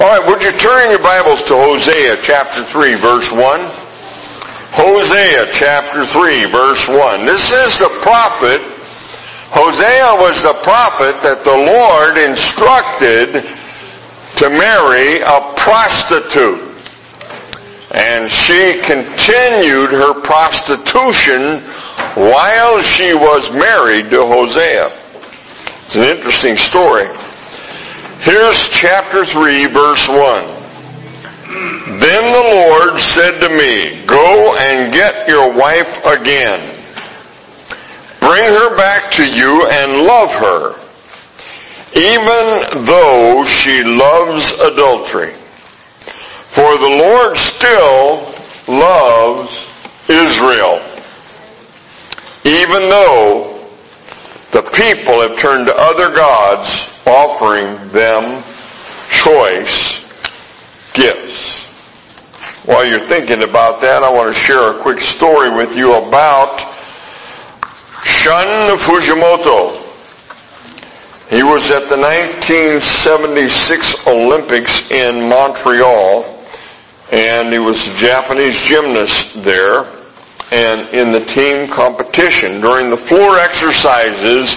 [0.00, 3.40] All right, would you turn your Bibles to Hosea chapter 3 verse 1?
[4.74, 7.24] Hosea chapter 3 verse 1.
[7.24, 8.58] This is the prophet.
[9.54, 13.46] Hosea was the prophet that the Lord instructed
[14.34, 16.74] to marry a prostitute.
[17.94, 21.62] And she continued her prostitution
[22.18, 24.90] while she was married to Hosea.
[25.86, 27.06] It's an interesting story.
[28.24, 30.18] Here's chapter 3 verse 1.
[32.00, 36.58] Then the Lord said to me, go and get your wife again.
[38.20, 40.72] Bring her back to you and love her,
[41.94, 45.34] even though she loves adultery.
[46.48, 48.32] For the Lord still
[48.66, 49.68] loves
[50.08, 50.80] Israel,
[52.44, 53.53] even though
[54.54, 58.44] the people have turned to other gods, offering them
[59.10, 60.00] choice
[60.92, 61.66] gifts.
[62.64, 66.60] While you're thinking about that, I want to share a quick story with you about
[68.04, 69.74] Shun Fujimoto.
[71.30, 76.24] He was at the 1976 Olympics in Montreal,
[77.10, 79.84] and he was a Japanese gymnast there
[80.52, 82.60] and in the team competition.
[82.60, 84.54] During the floor exercises,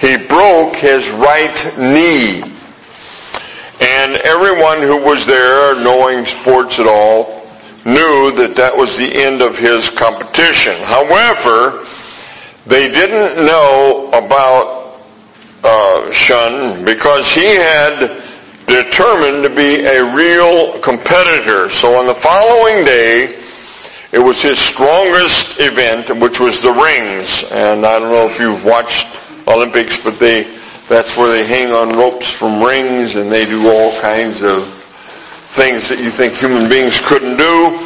[0.00, 2.42] he broke his right knee.
[3.80, 7.46] And everyone who was there, knowing sports at all,
[7.84, 10.74] knew that that was the end of his competition.
[10.82, 11.84] However,
[12.66, 15.00] they didn't know about
[15.64, 18.22] uh, Shun because he had
[18.66, 21.70] determined to be a real competitor.
[21.70, 23.37] So on the following day,
[24.10, 27.44] it was his strongest event, which was the rings.
[27.52, 29.06] And I don't know if you've watched
[29.46, 33.98] Olympics, but they, that's where they hang on ropes from rings and they do all
[34.00, 34.66] kinds of
[35.52, 37.78] things that you think human beings couldn't do.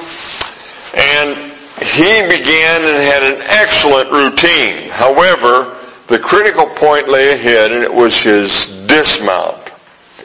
[0.95, 1.35] And
[1.83, 4.91] he began and had an excellent routine.
[4.91, 5.77] However,
[6.07, 9.73] the critical point lay ahead and it was his dismount.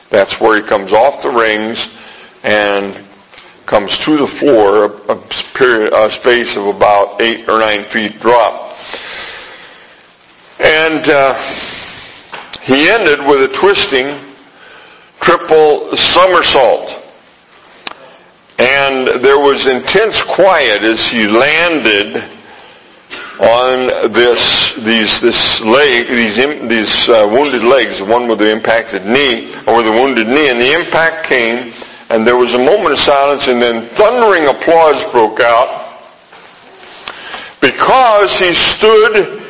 [0.09, 1.89] That's where he comes off the rings
[2.43, 2.93] and
[3.67, 5.15] comes to the floor, a,
[5.53, 8.77] period, a space of about eight or nine feet drop.
[10.57, 11.33] And uh,
[12.63, 14.17] he ended with a twisting
[15.19, 17.03] triple somersault.
[18.57, 22.23] And there was intense quiet as he landed
[23.39, 29.05] on this these this leg these these uh, wounded legs, the one with the impacted
[29.05, 31.71] knee or the wounded knee, and the impact came
[32.09, 35.83] and there was a moment of silence and then thundering applause broke out
[37.61, 39.41] because he stood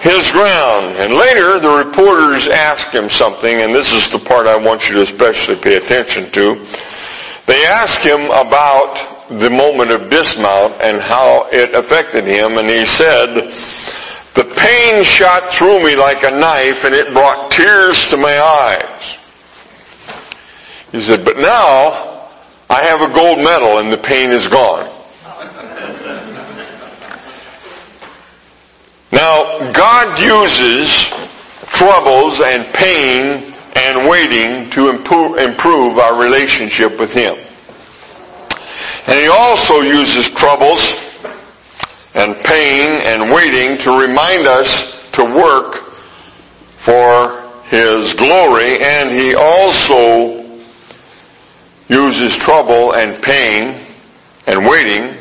[0.00, 0.96] his ground.
[0.98, 4.96] And later the reporters asked him something, and this is the part I want you
[4.96, 6.66] to especially pay attention to.
[7.46, 12.84] They asked him about the moment of dismount and how it affected him, and he
[12.84, 13.50] said,
[14.34, 19.18] the pain shot through me like a knife and it brought tears to my eyes.
[20.92, 22.28] He said, but now
[22.68, 24.88] I have a gold medal and the pain is gone.
[29.10, 31.10] Now, God uses
[31.68, 37.36] troubles and pain and waiting to improve our relationship with Him.
[39.06, 40.96] And He also uses troubles
[42.14, 45.76] and pain and waiting to remind us to work
[46.76, 50.41] for His glory and He also
[51.92, 53.78] uses trouble and pain
[54.46, 55.14] and waiting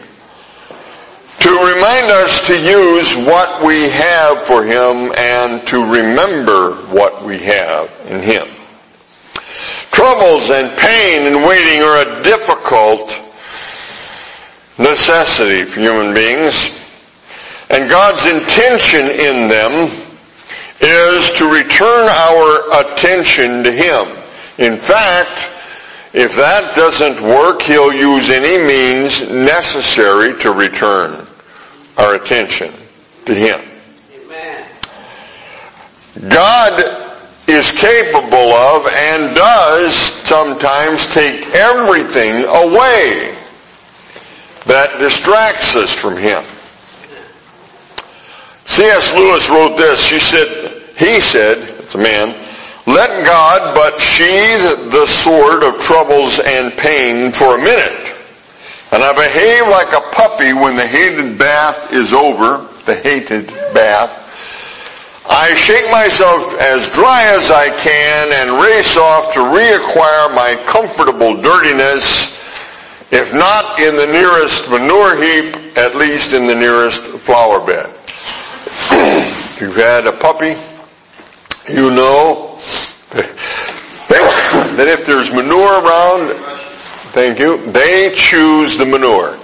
[1.40, 7.40] to remind us to use what we have for Him and to remember what we
[7.40, 8.48] have in Him.
[9.92, 13.20] Troubles and pain and waiting are a difficult
[14.78, 16.78] necessity for human beings.
[17.70, 19.92] And God's intention in them
[20.80, 24.08] is to return our attention to Him.
[24.58, 25.51] In fact,
[26.14, 31.26] if that doesn't work, he'll use any means necessary to return
[31.98, 32.72] our attention
[33.26, 33.60] to him.
[34.26, 34.68] Amen.
[36.28, 36.80] God
[37.48, 43.38] is capable of and does sometimes take everything away
[44.66, 46.44] that distracts us from him.
[48.66, 49.14] C.S.
[49.14, 50.02] Lewis wrote this.
[50.02, 50.48] She said,
[50.98, 52.36] he said, it's a man,
[52.88, 58.12] let God but sheathe the sword of troubles and pain for a minute.
[58.92, 64.18] And I behave like a puppy when the hated bath is over, the hated bath.
[65.30, 71.40] I shake myself as dry as I can and race off to reacquire my comfortable
[71.40, 72.36] dirtiness,
[73.12, 77.96] if not in the nearest manure heap, at least in the nearest flower bed.
[78.92, 80.60] if you've had a puppy,
[81.72, 82.51] you know
[83.12, 86.36] that if there's manure around,
[87.12, 89.38] thank you, they choose the manure.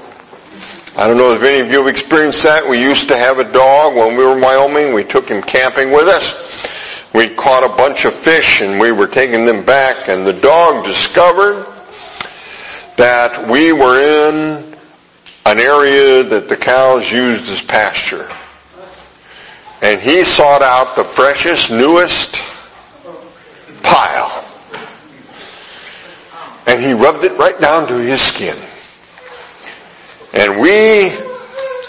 [0.95, 2.67] I don't know if any of you have experienced that.
[2.67, 4.93] We used to have a dog when we were in Wyoming.
[4.93, 7.13] We took him camping with us.
[7.13, 10.85] We caught a bunch of fish and we were taking them back and the dog
[10.85, 11.65] discovered
[12.95, 14.75] that we were in
[15.45, 18.29] an area that the cows used as pasture.
[19.81, 22.35] And he sought out the freshest, newest
[23.87, 24.43] pile.
[26.67, 28.55] And he rubbed it right down to his skin.
[30.33, 31.11] And we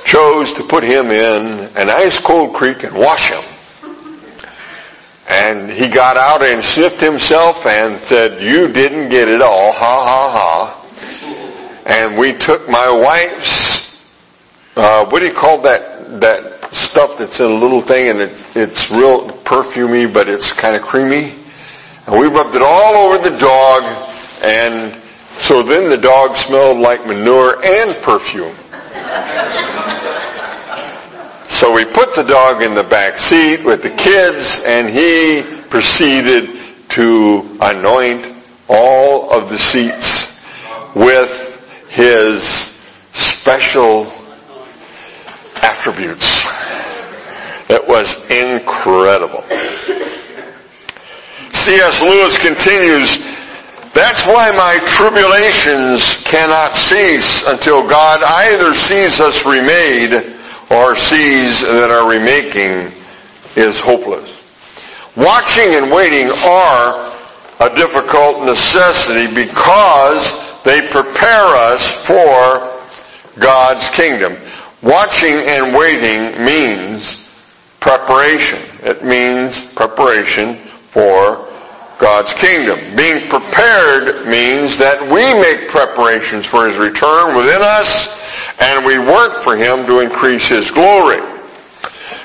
[0.04, 3.42] chose to put him in an ice cold creek and wash him.
[5.28, 10.04] And he got out and sniffed himself and said, you didn't get it all, ha
[10.06, 10.74] ha ha.
[11.84, 14.02] And we took my wife's,
[14.76, 18.44] uh, what do you call that, that stuff that's in a little thing and it,
[18.54, 21.34] it's real perfumey but it's kind of creamy.
[22.08, 23.82] And we rubbed it all over the dog
[24.42, 24.98] and
[25.36, 28.54] so then the dog smelled like manure and perfume.
[31.50, 36.58] so we put the dog in the back seat with the kids and he proceeded
[36.88, 38.32] to anoint
[38.70, 40.42] all of the seats
[40.94, 41.44] with
[41.90, 42.42] his
[43.12, 44.10] special
[45.62, 46.46] attributes.
[47.68, 49.44] It was incredible.
[51.52, 52.02] C.S.
[52.02, 53.18] Lewis continues,
[53.92, 60.34] that's why my tribulations cannot cease until God either sees us remade
[60.70, 62.92] or sees that our remaking
[63.56, 64.36] is hopeless.
[65.16, 67.12] Watching and waiting are
[67.60, 74.36] a difficult necessity because they prepare us for God's kingdom.
[74.82, 77.26] Watching and waiting means
[77.80, 78.60] preparation.
[78.82, 80.67] It means preparation
[80.98, 81.46] for
[82.00, 82.76] God's kingdom.
[82.96, 88.18] Being prepared means that we make preparations for His return within us
[88.58, 91.20] and we work for Him to increase His glory.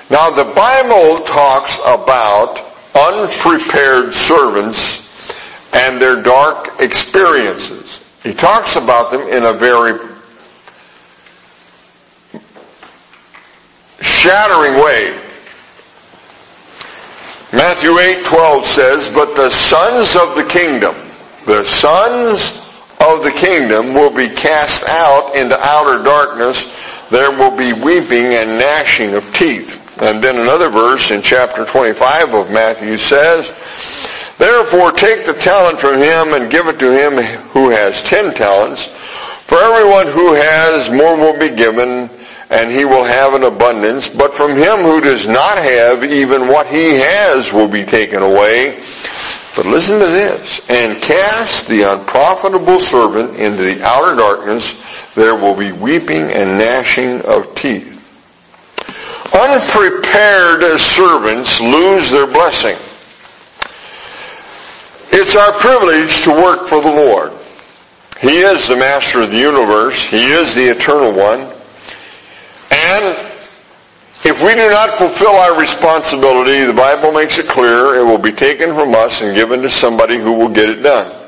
[0.10, 2.58] Now the Bible talks about
[2.96, 5.06] unprepared servants
[5.72, 8.00] and their dark experiences.
[8.24, 10.00] He talks about them in a very
[14.02, 15.23] shattering way.
[17.54, 20.96] Matthew 8:12 says, "But the sons of the kingdom,
[21.46, 22.54] the sons
[23.00, 26.66] of the kingdom will be cast out into outer darkness.
[27.12, 32.34] There will be weeping and gnashing of teeth." And then another verse in chapter 25
[32.34, 33.52] of Matthew says,
[34.40, 37.18] Therefore take the talent from him and give it to him
[37.52, 38.90] who has ten talents.
[39.46, 42.10] For everyone who has more will be given
[42.50, 44.08] and he will have an abundance.
[44.08, 48.82] But from him who does not have, even what he has will be taken away.
[49.56, 50.68] But listen to this.
[50.70, 54.82] And cast the unprofitable servant into the outer darkness.
[55.16, 57.92] There will be weeping and gnashing of teeth.
[59.34, 62.78] Unprepared servants lose their blessing.
[65.12, 67.32] It's our privilege to work for the Lord.
[68.20, 70.10] He is the master of the universe.
[70.10, 71.54] He is the eternal one.
[72.74, 73.30] And
[74.26, 78.32] if we do not fulfill our responsibility, the Bible makes it clear it will be
[78.32, 81.24] taken from us and given to somebody who will get it done.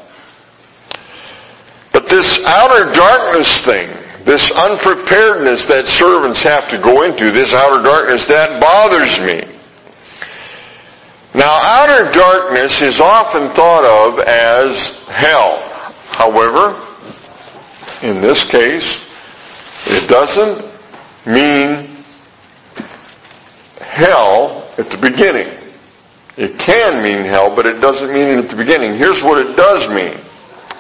[1.92, 3.90] But this outer darkness thing,
[4.24, 9.44] this unpreparedness that servants have to go into, this outer darkness, that bothers me.
[11.36, 15.60] Now, outer darkness is often thought of as hell.
[16.10, 16.82] However,
[18.02, 19.04] in this case,
[19.86, 20.65] it doesn't
[21.26, 21.90] mean
[23.80, 25.52] hell at the beginning.
[26.38, 28.98] It can mean hell, but it doesn't mean it at the beginning.
[28.98, 30.18] Here's what it does mean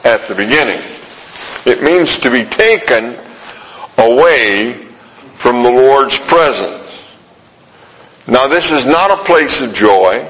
[0.03, 0.81] at the beginning.
[1.65, 3.15] It means to be taken
[3.97, 4.73] away
[5.35, 7.15] from the Lord's presence.
[8.27, 10.29] Now this is not a place of joy.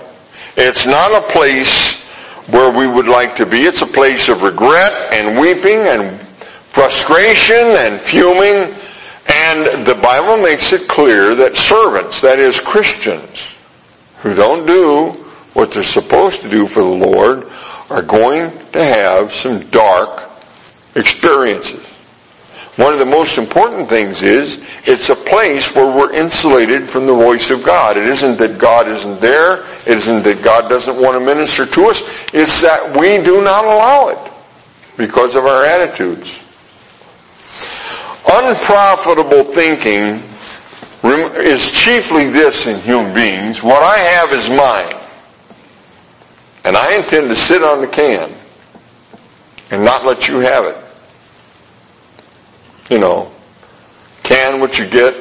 [0.57, 2.03] It's not a place
[2.47, 3.63] where we would like to be.
[3.63, 6.21] It's a place of regret and weeping and
[6.69, 8.73] frustration and fuming
[9.45, 13.55] and the Bible makes it clear that servants, that is Christians,
[14.21, 15.11] who don't do
[15.53, 17.47] what they're supposed to do for the Lord,
[17.91, 20.23] are going to have some dark
[20.95, 21.85] experiences.
[22.77, 27.13] One of the most important things is it's a place where we're insulated from the
[27.13, 27.97] voice of God.
[27.97, 29.59] It isn't that God isn't there.
[29.59, 32.01] It isn't that God doesn't want to minister to us.
[32.33, 34.31] It's that we do not allow it
[34.97, 36.39] because of our attitudes.
[38.31, 40.21] Unprofitable thinking
[41.03, 43.61] is chiefly this in human beings.
[43.63, 44.95] What I have is mine.
[46.63, 48.31] And I intend to sit on the can
[49.71, 50.77] and not let you have it
[52.89, 53.31] you know,
[54.23, 55.15] can what you get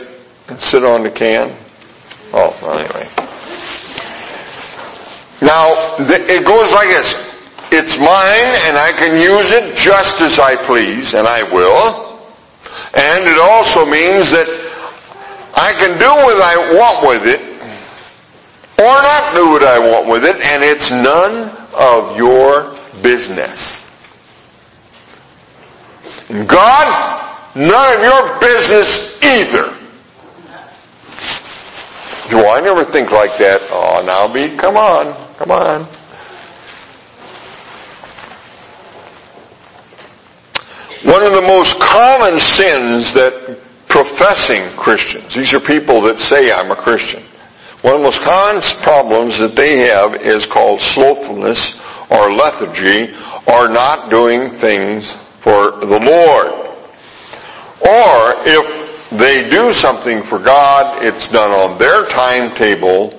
[0.49, 1.51] and sit on the can.
[2.33, 3.09] Oh, well, anyway.
[5.41, 7.33] Now, it goes like this.
[7.73, 8.09] It's mine
[8.69, 12.04] and I can use it just as I please, and I will.
[12.97, 14.47] And it also means that
[15.57, 17.41] I can do what I want with it,
[18.79, 23.81] or not do what I want with it, and it's none of your business.
[26.47, 27.25] God
[27.57, 29.77] None of your business either.
[32.29, 33.61] Do I never think like that?
[33.71, 35.87] Oh, now be, come on, come on.
[41.05, 43.59] One of the most common sins that
[43.89, 47.23] professing Christians, these are people that say I'm a Christian,
[47.83, 51.79] one of the most common problems that they have is called slothfulness
[52.11, 53.15] or lethargy
[53.47, 56.47] or not doing things for the Lord.
[57.83, 63.13] Or if they do something for God, it's done on their timetable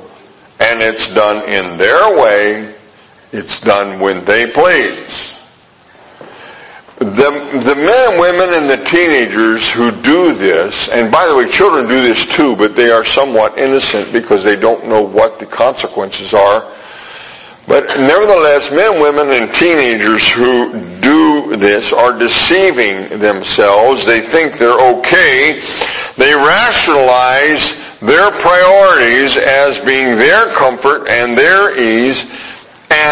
[0.59, 2.73] and it's done in their way.
[3.31, 5.34] It's done when they please.
[6.97, 7.05] The,
[7.63, 12.01] the men women and the teenagers who do this, and by the way, children do
[12.01, 16.71] this too, but they are somewhat innocent because they don't know what the consequences are
[17.67, 24.05] but nevertheless, men, women, and teenagers who do this are deceiving themselves.
[24.05, 25.61] They think they're okay.
[26.15, 32.29] They rationalize their priorities as being their comfort and their ease,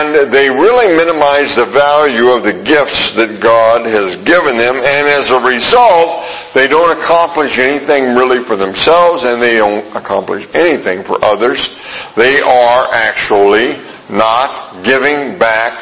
[0.03, 5.07] and they really minimize the value of the gifts that God has given them, and
[5.07, 11.03] as a result, they don't accomplish anything really for themselves, and they don't accomplish anything
[11.03, 11.79] for others.
[12.15, 13.75] They are actually
[14.10, 15.74] not giving back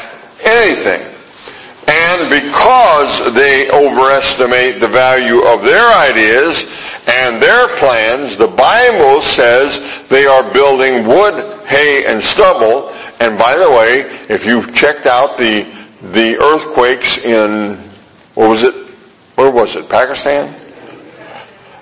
[0.44, 1.08] anything.
[1.88, 6.70] And because they overestimate the value of their ideas
[7.08, 12.94] and their plans, the Bible says they are building wood, hay, and stubble.
[13.22, 14.00] And by the way,
[14.34, 15.62] if you've checked out the,
[16.12, 17.78] the earthquakes in,
[18.34, 18.74] what was it?
[19.36, 19.88] Where was it?
[19.88, 20.51] Pakistan?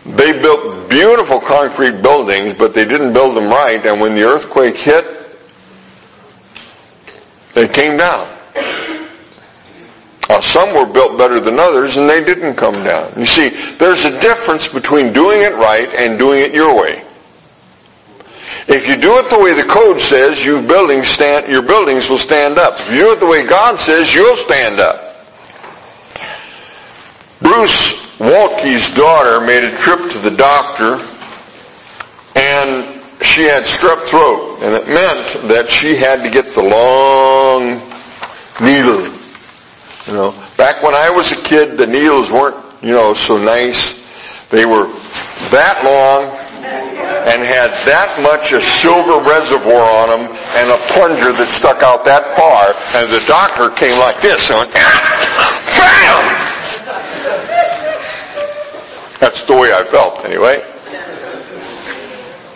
[0.05, 3.79] They built beautiful concrete buildings, but they didn't build them right.
[3.85, 5.05] And when the earthquake hit,
[7.53, 8.27] they came down.
[10.29, 13.13] Uh, some were built better than others and they didn't come down.
[13.17, 17.05] You see, there's a difference between doing it right and doing it your way.
[18.71, 22.19] If you do it the way the code says, you buildings stand, your buildings will
[22.19, 22.79] stand up.
[22.79, 25.15] If you do it the way God says, you'll stand up.
[27.41, 31.03] Bruce Waltke's daughter made a trip to the doctor
[32.35, 37.81] and she had strep throat, and it meant that she had to get the long
[38.61, 39.11] needle.
[40.07, 43.99] You know, back when I was a kid, the needles weren't, you know, so nice.
[44.49, 44.87] They were
[45.49, 46.38] that long
[46.69, 50.25] and had that much a silver reservoir on them
[50.57, 52.73] and a plunger that stuck out that far.
[52.97, 56.49] And the doctor came like this and went, ah, BAM!
[59.19, 60.63] That's the way I felt anyway.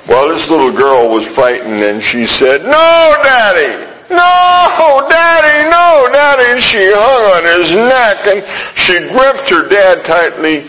[0.07, 3.85] Well, this little girl was frightened and she said, No, Daddy!
[4.09, 6.53] No, Daddy, no, Daddy!
[6.53, 8.43] And she hung on his neck and
[8.77, 10.65] she gripped her dad tightly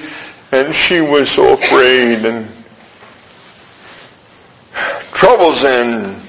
[0.53, 2.49] and she was so afraid and
[5.25, 6.21] troubles and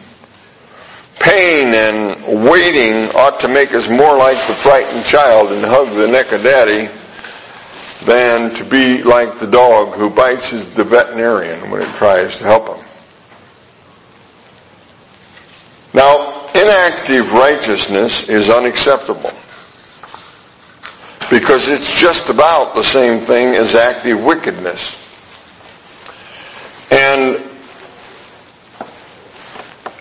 [1.20, 6.08] pain and waiting ought to make us more like the frightened child and hug the
[6.08, 6.90] neck of daddy
[8.06, 12.70] than to be like the dog who bites the veterinarian when it tries to help
[12.70, 12.86] him.
[15.94, 19.34] Now, inactive righteousness is unacceptable
[21.30, 24.96] because it's just about the same thing as active wickedness.
[26.92, 27.44] And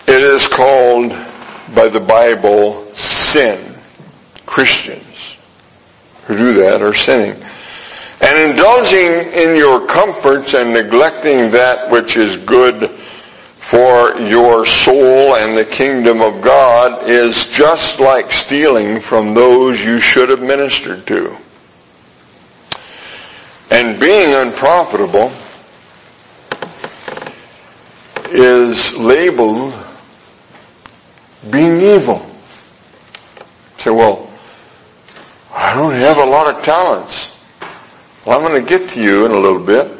[0.07, 1.11] it is called
[1.75, 3.75] by the Bible sin.
[4.47, 5.37] Christians
[6.27, 7.43] who do that are sinning.
[8.21, 12.89] And indulging in your comforts and neglecting that which is good
[13.59, 20.01] for your soul and the kingdom of God is just like stealing from those you
[20.01, 21.37] should have ministered to.
[23.71, 25.33] And being unprofitable
[28.31, 29.73] is labeled
[31.51, 32.25] being evil.
[33.79, 34.31] Say, well,
[35.53, 37.37] I don't have a lot of talents.
[38.27, 39.91] Well, I'm going to get to you in a little bit.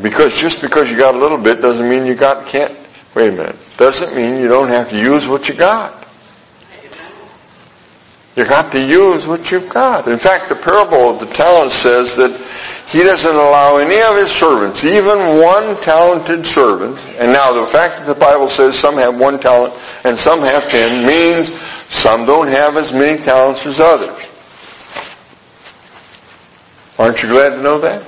[0.00, 2.76] Because just because you got a little bit doesn't mean you got, can't,
[3.14, 6.06] wait a minute, doesn't mean you don't have to use what you got.
[8.36, 10.06] You got to use what you've got.
[10.06, 12.30] In fact, the parable of the talents says that
[12.88, 17.98] he doesn't allow any of his servants, even one talented servant, and now the fact
[17.98, 21.52] that the Bible says some have one talent and some have ten means
[21.88, 24.26] some don't have as many talents as others.
[26.98, 28.02] Aren't you glad to know that?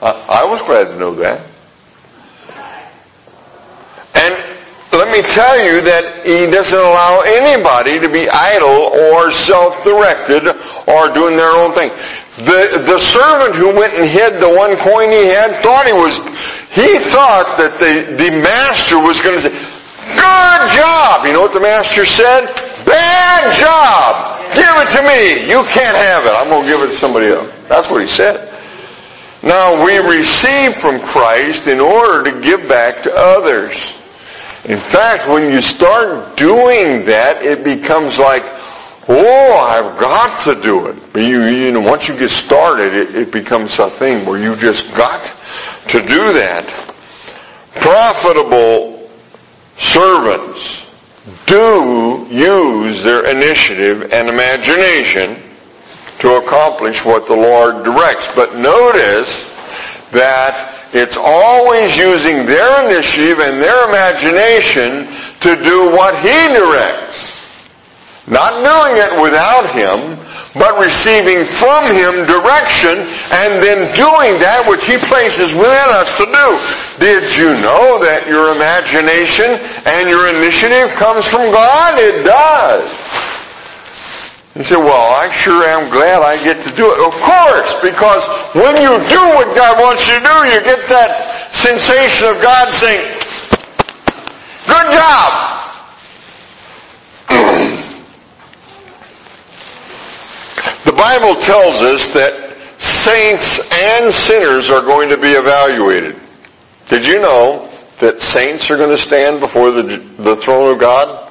[0.00, 1.44] I, I was glad to know that.
[4.14, 4.34] And
[4.92, 10.46] let me tell you that he doesn't allow anybody to be idle or self-directed
[10.86, 11.90] or doing their own thing.
[12.46, 16.18] The, the servant who went and hid the one coin he had thought he was,
[16.70, 19.54] he thought that the, the master was going to say,
[20.14, 21.26] good job!
[21.26, 22.46] You know what the master said?
[22.84, 24.36] Bad job!
[24.54, 25.50] Give it to me!
[25.50, 26.32] You can't have it.
[26.36, 27.50] I'm going to give it to somebody else.
[27.68, 28.52] That's what he said.
[29.42, 33.74] Now we receive from Christ in order to give back to others.
[34.64, 38.42] In fact, when you start doing that, it becomes like,
[39.08, 40.96] oh, I've got to do it.
[41.12, 44.56] But you, you know, once you get started, it, it becomes a thing where you
[44.56, 45.24] just got
[45.88, 46.64] to do that.
[47.74, 49.08] Profitable
[49.76, 50.84] servants
[51.46, 55.36] do use their initiative and imagination
[56.18, 58.28] to accomplish what the Lord directs.
[58.34, 59.44] But notice
[60.10, 65.06] that it's always using their initiative and their imagination
[65.40, 67.35] to do what He directs.
[68.26, 70.18] Not doing it without Him,
[70.58, 72.98] but receiving from Him direction
[73.30, 76.48] and then doing that which He places within us to do.
[76.98, 79.46] Did you know that your imagination
[79.86, 81.94] and your initiative comes from God?
[82.02, 82.90] It does.
[84.56, 86.98] You say, well, I sure am glad I get to do it.
[87.04, 88.24] Of course, because
[88.56, 92.72] when you do what God wants you to do, you get that sensation of God
[92.72, 93.04] saying,
[94.66, 95.56] good job.
[100.85, 106.16] the Bible tells us that saints and sinners are going to be evaluated.
[106.88, 109.82] Did you know that saints are going to stand before the,
[110.18, 111.22] the throne of God?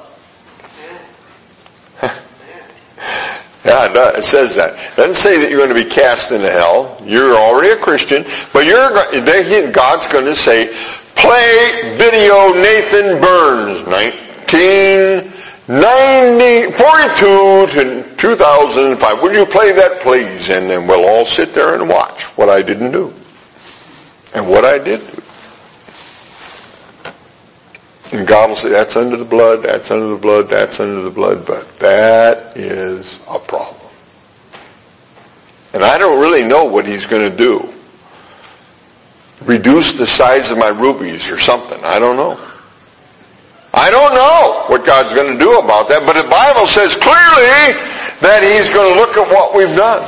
[3.64, 4.78] Yeah, it says that.
[4.78, 7.02] It doesn't say that you're going to be cast into hell.
[7.04, 8.92] You're already a Christian, but you're
[9.72, 10.68] God's going to say,
[11.16, 13.84] play video Nathan Burns,
[15.66, 19.22] 1990, 42 to 2005.
[19.22, 20.48] Would you play that, please?
[20.48, 23.12] And then we'll all sit there and watch what I didn't do
[24.32, 25.22] and what I did do.
[28.12, 31.10] And God will say, that's under the blood, that's under the blood, that's under the
[31.10, 33.90] blood, but that is a problem.
[35.74, 37.68] And I don't really know what he's going to do.
[39.42, 41.82] Reduce the size of my rubies or something.
[41.84, 42.40] I don't know.
[43.76, 47.76] I don't know what God's going to do about that, but the Bible says clearly
[48.24, 50.00] that he's going to look at what we've done.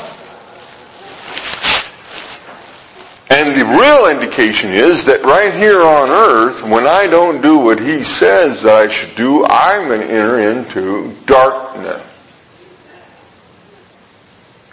[3.31, 7.79] And the real indication is that right here on earth, when I don't do what
[7.79, 12.03] he says that I should do, I'm going to enter into darkness.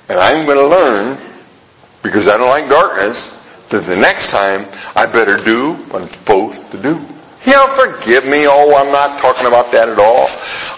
[0.07, 1.17] And I'm going to learn,
[2.01, 3.37] because I don't like darkness,
[3.69, 7.14] that the next time I better do what I'm supposed to do.
[7.45, 8.47] He'll forgive me.
[8.47, 10.27] Oh, I'm not talking about that at all.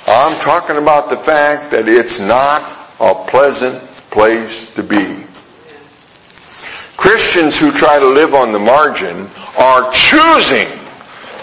[0.06, 2.62] I'm talking about the fact that it's not
[3.00, 5.24] a pleasant place to be.
[6.98, 10.68] Christians who try to live on the margin are choosing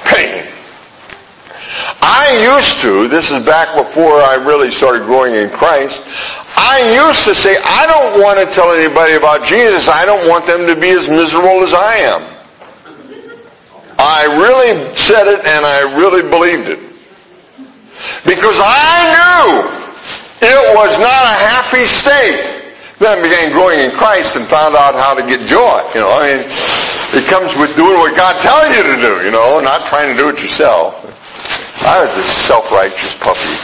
[0.04, 0.44] pain.
[2.02, 6.02] I used to, this is back before I really started growing in Christ,
[6.56, 9.88] I used to say, I don't want to tell anybody about Jesus.
[9.88, 12.33] I don't want them to be as miserable as I am.
[14.04, 16.80] I really said it and I really believed it.
[18.28, 19.64] Because I knew
[20.44, 22.44] it was not a happy state.
[23.00, 25.80] Then I began growing in Christ and found out how to get joy.
[25.96, 26.44] You know, I mean,
[27.16, 30.16] it comes with doing what God tells you to do, you know, not trying to
[30.20, 31.00] do it yourself.
[31.84, 33.56] I was a self-righteous puppy.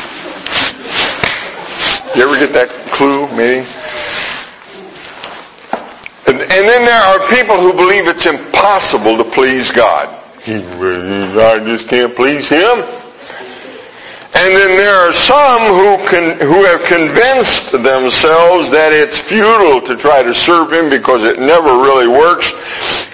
[2.16, 3.64] You ever get that clue, maybe?
[6.26, 10.19] And, and then there are people who believe it's impossible to please God.
[10.46, 12.85] I just can't please Him.
[14.33, 19.96] And then there are some who can, who have convinced themselves that it's futile to
[19.96, 22.55] try to serve Him because it never really works.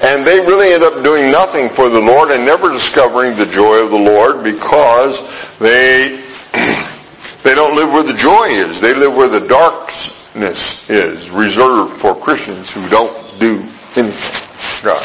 [0.03, 3.83] And they really end up doing nothing for the Lord and never discovering the joy
[3.83, 5.19] of the Lord because
[5.59, 6.23] they,
[7.43, 8.81] they don't live where the joy is.
[8.81, 14.85] They live where the darkness is reserved for Christians who don't do anything.
[14.85, 15.03] God.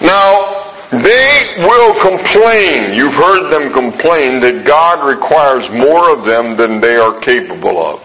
[0.00, 2.94] Now, they will complain.
[2.94, 8.04] You've heard them complain that God requires more of them than they are capable of.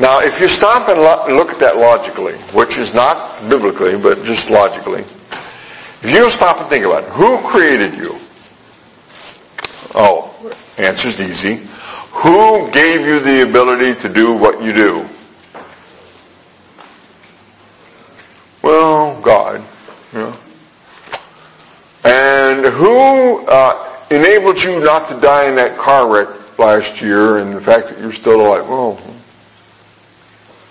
[0.00, 4.50] Now, if you stop and look at that logically, which is not biblically, but just
[4.50, 5.02] logically,
[6.02, 8.16] if you stop and think about it, who created you?
[9.94, 10.34] Oh,
[10.76, 11.66] answer's easy.
[12.10, 15.08] Who gave you the ability to do what you do?
[18.62, 19.64] Well, God.
[20.12, 20.36] Yeah.
[22.08, 27.52] And who uh, enabled you not to die in that car wreck last year and
[27.52, 28.66] the fact that you're still alive?
[28.66, 28.98] Well,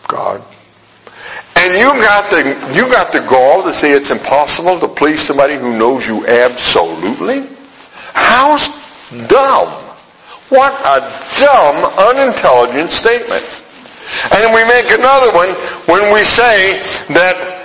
[0.08, 0.44] God.
[1.58, 5.56] And you got the you got the gall to say it's impossible to please somebody
[5.56, 7.48] who knows you absolutely?
[8.14, 8.58] How
[9.28, 9.70] dumb.
[10.50, 11.02] What a
[11.40, 13.44] dumb, unintelligent statement.
[14.32, 15.50] And we make another one
[15.86, 16.80] when we say
[17.14, 17.57] that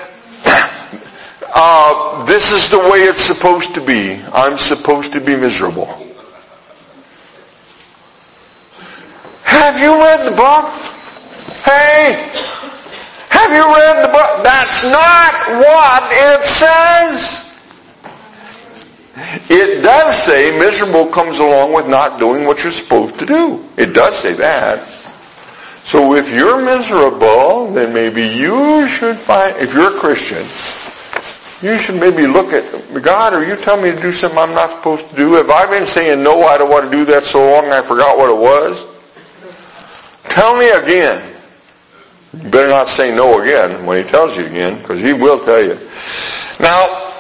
[1.55, 4.21] uh, this is the way it's supposed to be.
[4.33, 5.87] I'm supposed to be miserable.
[9.43, 10.71] Have you read the book?
[11.65, 12.31] Hey,
[13.29, 14.43] have you read the book?
[14.43, 17.43] That's not what it says.
[19.51, 23.65] It does say miserable comes along with not doing what you're supposed to do.
[23.77, 24.89] It does say that.
[25.85, 30.45] So if you're miserable, then maybe you should find, if you're a Christian,
[31.63, 34.71] you should maybe look at, God, are you telling me to do something I'm not
[34.71, 35.35] supposed to do?
[35.35, 38.19] Have I been saying no, I don't want to do that so long I forgot
[38.19, 38.85] what it was?
[40.25, 41.35] Tell me again.
[42.33, 45.63] You better not say no again when he tells you again, because he will tell
[45.63, 45.79] you.
[46.59, 47.13] Now,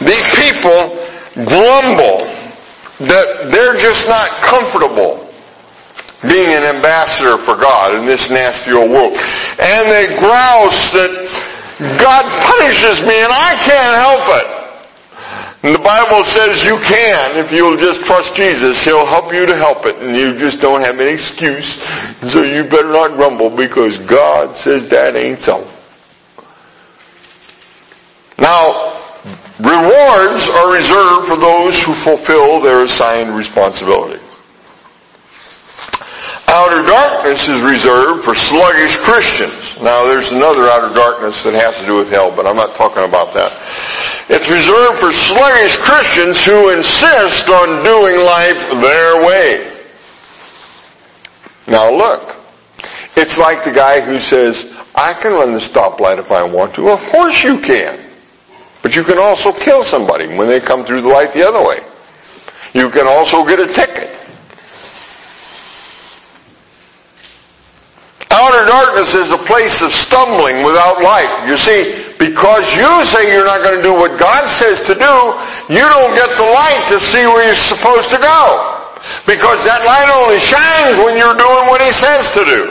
[0.00, 0.98] these people
[1.44, 2.26] grumble
[3.00, 5.30] that they're just not comfortable
[6.22, 9.12] being an ambassador for God in this nasty old world.
[9.60, 14.64] And they grouse that God punishes me and I can't help it.
[15.64, 18.84] And the Bible says you can if you'll just trust Jesus.
[18.84, 21.82] He'll help you to help it and you just don't have any excuse.
[22.30, 25.66] So you better not grumble because God says that ain't so.
[28.38, 29.00] Now,
[29.58, 34.22] rewards are reserved for those who fulfill their assigned responsibility.
[36.94, 39.82] Darkness is reserved for sluggish Christians.
[39.82, 43.02] Now there's another outer darkness that has to do with hell, but I'm not talking
[43.02, 43.50] about that.
[44.30, 49.74] It's reserved for sluggish Christians who insist on doing life their way.
[51.66, 52.36] Now look,
[53.16, 56.90] it's like the guy who says, I can run the stoplight if I want to.
[56.90, 57.98] Of course you can.
[58.82, 61.80] But you can also kill somebody when they come through the light the other way.
[62.72, 64.13] You can also get a ticket.
[68.34, 71.30] Outer darkness is a place of stumbling without light.
[71.46, 75.14] You see, because you say you're not going to do what God says to do,
[75.70, 78.42] you don't get the light to see where you're supposed to go.
[79.22, 82.62] Because that light only shines when you're doing what He says to do.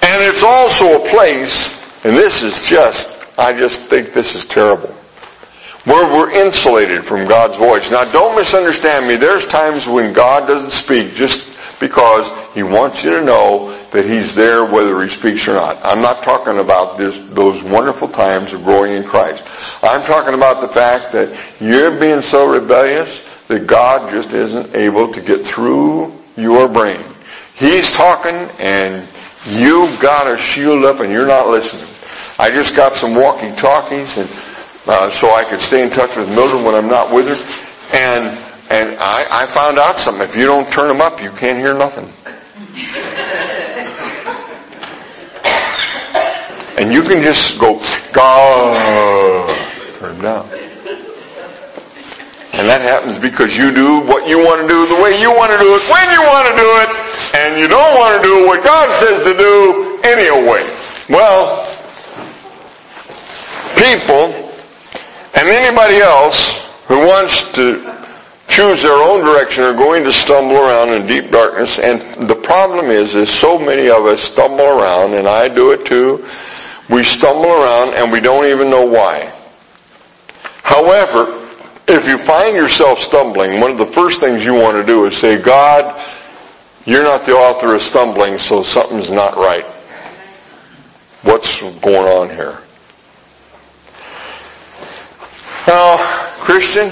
[0.00, 4.94] And it's also a place, and this is just, I just think this is terrible,
[5.84, 7.90] where we're insulated from God's voice.
[7.90, 9.16] Now don't misunderstand me.
[9.16, 14.34] There's times when God doesn't speak just because he wants you to know that he's
[14.34, 15.78] there whether he speaks or not.
[15.84, 19.44] I'm not talking about this, those wonderful times of growing in Christ.
[19.82, 25.12] I'm talking about the fact that you're being so rebellious that God just isn't able
[25.12, 27.02] to get through your brain.
[27.54, 29.06] He's talking and
[29.46, 31.88] you've got a shield up and you're not listening.
[32.38, 34.28] I just got some walkie-talkies and
[34.86, 37.96] uh, so I could stay in touch with Mildred when I'm not with her.
[37.96, 38.38] And
[38.74, 40.26] and I, I found out something.
[40.26, 42.10] If you don't turn them up, you can't hear nothing.
[46.78, 47.78] and you can just go,
[48.12, 49.56] God,
[49.98, 50.50] turn them down.
[52.54, 55.52] And that happens because you do what you want to do the way you want
[55.54, 56.90] to do it, when you want to do it,
[57.34, 60.66] and you don't want to do what God says to do anyway.
[61.08, 61.62] Well,
[63.78, 64.34] people
[65.34, 68.03] and anybody else who wants to
[68.48, 71.78] choose their own direction are going to stumble around in deep darkness.
[71.78, 75.84] And the problem is, is so many of us stumble around, and I do it
[75.86, 76.24] too.
[76.90, 79.32] We stumble around and we don't even know why.
[80.62, 81.40] However,
[81.86, 85.16] If you find yourself stumbling, one of the first things you want to do is
[85.16, 86.02] say, God,
[86.86, 89.64] you're not the author of stumbling, so something's not right.
[91.22, 92.58] What's going on here?
[95.66, 95.96] Now,
[96.40, 96.90] Christian,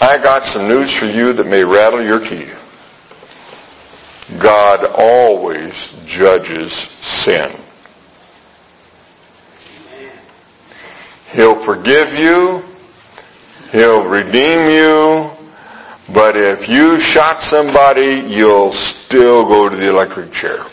[0.00, 2.54] I got some news for you that may rattle your teeth.
[4.38, 7.50] God always judges sin.
[11.32, 12.62] He'll forgive you.
[13.72, 15.30] He'll redeem you.
[16.12, 20.64] But if you shot somebody, you'll still go to the electric chair.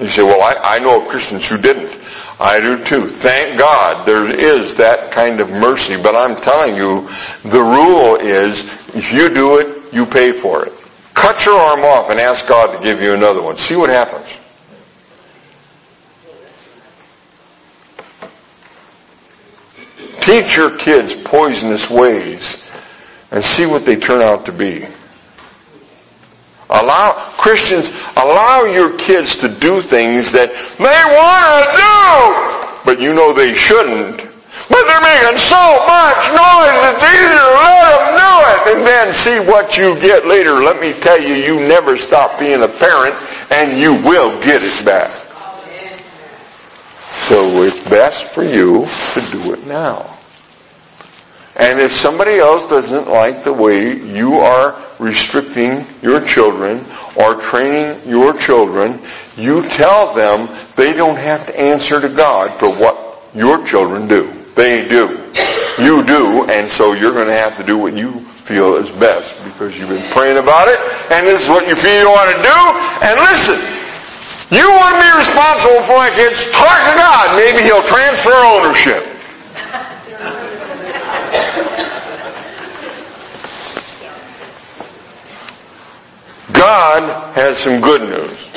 [0.00, 1.98] You say, well, I, I know of Christians who didn't.
[2.38, 3.08] I do too.
[3.08, 5.96] Thank God there is that kind of mercy.
[5.96, 7.08] But I'm telling you,
[7.44, 10.72] the rule is if you do it, you pay for it.
[11.14, 13.56] Cut your arm off and ask God to give you another one.
[13.56, 14.38] See what happens.
[20.20, 22.68] Teach your kids poisonous ways
[23.30, 24.84] and see what they turn out to be.
[26.68, 33.14] Allow, Christians, allow your kids to do things that they want to do, but you
[33.14, 34.16] know they shouldn't.
[34.68, 39.14] But they're making so much noise, it's easier to let them do it and then
[39.14, 40.54] see what you get later.
[40.54, 43.14] Let me tell you, you never stop being a parent
[43.52, 45.10] and you will get it back.
[47.28, 50.16] So it's best for you to do it now.
[51.56, 54.72] And if somebody else doesn't like the way you are
[55.06, 58.98] restricting your children or training your children,
[59.36, 64.26] you tell them they don't have to answer to God for what your children do.
[64.56, 65.22] They do.
[65.78, 69.28] You do, and so you're going to have to do what you feel is best
[69.44, 70.78] because you've been praying about it,
[71.12, 72.58] and this is what you feel you want to do.
[73.04, 73.60] And listen,
[74.50, 77.36] you want to be responsible for my kids, talk to God.
[77.36, 79.15] Maybe He'll transfer ownership.
[86.56, 88.50] God has some good news.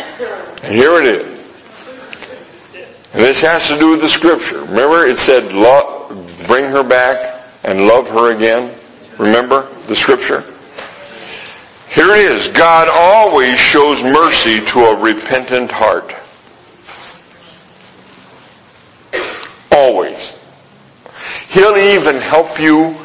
[0.64, 1.40] And here it is.
[3.14, 4.62] And this has to do with the scripture.
[4.62, 5.50] Remember it said,
[6.48, 8.78] bring her back and love her again?
[9.18, 10.46] Remember the scripture?
[11.90, 12.48] Here it is.
[12.50, 16.16] God always shows mercy to a repentant heart.
[19.72, 20.38] Always.
[21.50, 22.96] He'll even help you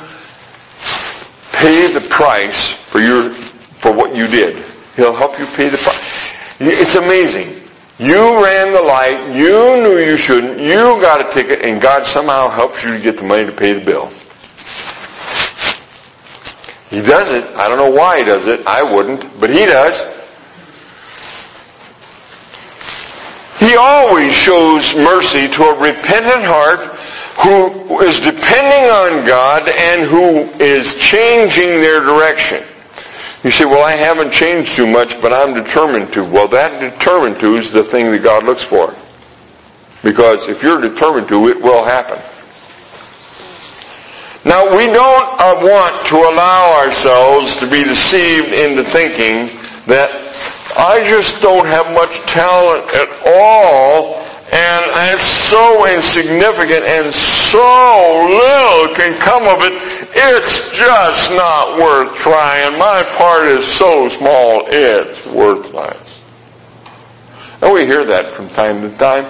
[1.52, 4.63] pay the price for your, for what you did.
[4.96, 6.32] He'll help you pay the price.
[6.60, 7.60] It's amazing.
[7.98, 12.48] You ran the light, you knew you shouldn't, you got a ticket, and God somehow
[12.48, 14.10] helps you to get the money to pay the bill.
[16.90, 17.44] He does it.
[17.56, 18.66] I don't know why he does it.
[18.66, 20.00] I wouldn't, but he does.
[23.58, 26.80] He always shows mercy to a repentant heart
[27.42, 32.62] who is depending on God and who is changing their direction.
[33.44, 36.24] You say, well, I haven't changed too much, but I'm determined to.
[36.24, 38.94] Well, that determined to is the thing that God looks for.
[40.02, 42.18] Because if you're determined to, it will happen.
[44.46, 49.54] Now, we don't uh, want to allow ourselves to be deceived into thinking
[49.86, 50.10] that
[50.78, 54.23] I just don't have much talent at all
[54.54, 59.72] and it's so insignificant and so little can come of it,
[60.14, 62.78] it's just not worth trying.
[62.78, 66.22] My part is so small, it's worthless.
[67.62, 69.24] And we hear that from time to time.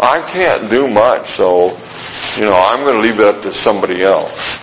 [0.00, 1.76] I can't do much, so,
[2.36, 4.62] you know, I'm going to leave it up to somebody else.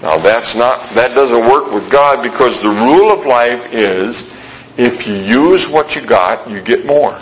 [0.00, 4.29] Now that's not, that doesn't work with God because the rule of life is
[4.80, 7.12] if you use what you got, you get more.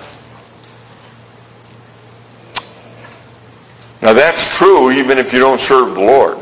[4.00, 6.38] Now that's true even if you don't serve the Lord.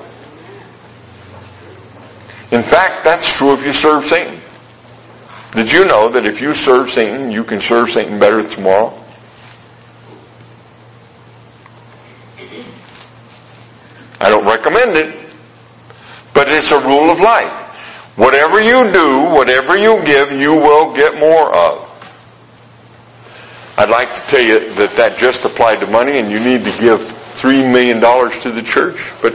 [2.53, 4.39] In fact, that's true if you serve Satan.
[5.53, 8.93] Did you know that if you serve Satan, you can serve Satan better tomorrow?
[14.21, 15.15] I don't recommend it,
[16.35, 17.66] but it's a rule of life.
[18.17, 21.83] Whatever you do, whatever you give, you will get more of.
[23.79, 26.73] I'd like to tell you that that just applied to money and you need to
[26.81, 29.35] give three million dollars to the church, but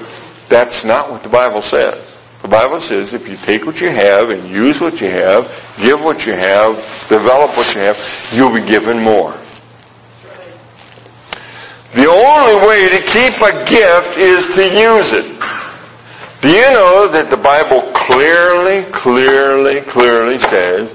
[0.49, 2.03] that's not what the Bible says.
[2.41, 5.45] The Bible says if you take what you have and use what you have,
[5.79, 6.75] give what you have,
[7.07, 9.37] develop what you have, you'll be given more.
[11.93, 15.39] The only way to keep a gift is to use it.
[16.41, 20.93] Do you know that the Bible clearly, clearly, clearly says,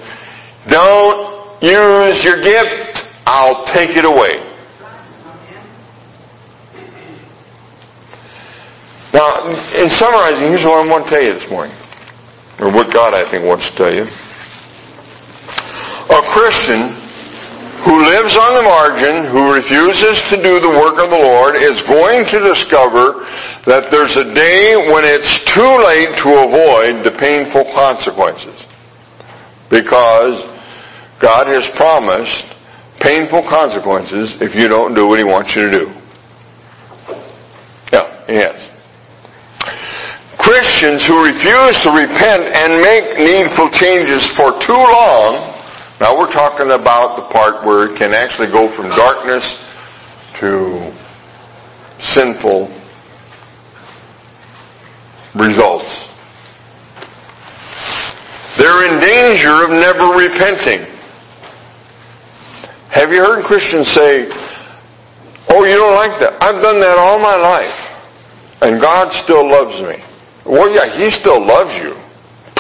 [0.68, 4.42] don't use your gift, I'll take it away.
[9.12, 9.48] Now,
[9.80, 11.74] in summarizing, here's what I want to tell you this morning.
[12.60, 14.02] Or what God, I think, wants to tell you.
[16.10, 17.05] A Christian
[17.86, 21.82] who lives on the margin, who refuses to do the work of the Lord, is
[21.82, 23.24] going to discover
[23.64, 28.66] that there's a day when it's too late to avoid the painful consequences.
[29.70, 30.44] Because
[31.20, 32.52] God has promised
[32.98, 35.92] painful consequences if you don't do what He wants you to do.
[37.92, 38.68] Yeah, has.
[40.38, 45.45] Christians who refuse to repent and make needful changes for too long
[45.98, 49.62] now we're talking about the part where it can actually go from darkness
[50.34, 50.92] to
[51.98, 52.70] sinful
[55.34, 56.06] results.
[58.58, 60.86] They're in danger of never repenting.
[62.90, 64.28] Have you heard Christians say,
[65.48, 66.36] oh, you don't like that?
[66.42, 67.82] I've done that all my life.
[68.60, 70.02] And God still loves me.
[70.44, 71.96] Well, yeah, He still loves you.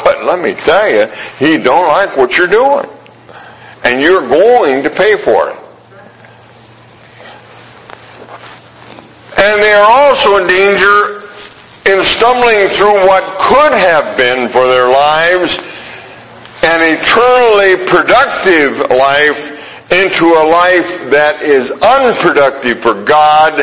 [0.06, 2.86] But let me tell you, He don't like what you're doing
[3.86, 5.56] and you're going to pay for it.
[9.38, 11.22] And they are also in danger
[11.86, 15.58] in stumbling through what could have been for their lives
[16.64, 23.60] an eternally productive life into a life that is unproductive for God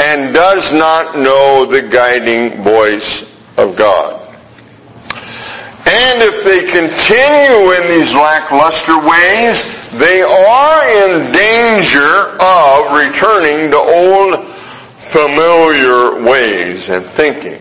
[0.00, 4.25] and does not know the guiding voice of God.
[5.88, 13.76] And if they continue in these lackluster ways, they are in danger of returning to
[13.76, 14.52] old
[14.98, 17.60] familiar ways and thinking.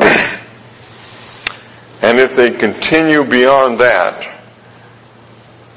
[2.02, 4.28] and if they continue beyond that,